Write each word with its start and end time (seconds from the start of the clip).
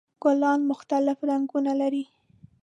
ګلان 0.23 0.59
مختلف 0.71 1.17
رنګونه 1.29 1.71
لري. 1.81 2.03